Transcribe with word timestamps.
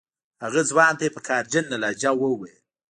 هغه 0.43 0.61
ځوان 0.69 0.93
ته 0.97 1.03
یې 1.05 1.11
په 1.15 1.21
قهرجنه 1.27 1.75
لهجه 1.83 2.11
وویل. 2.17 2.57